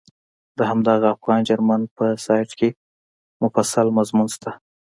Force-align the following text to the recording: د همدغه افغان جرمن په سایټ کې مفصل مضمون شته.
د 0.57 0.59
همدغه 0.69 1.05
افغان 1.15 1.39
جرمن 1.47 1.81
په 1.97 2.05
سایټ 2.25 2.49
کې 2.59 2.69
مفصل 3.43 3.87
مضمون 3.97 4.27
شته. 4.35 4.51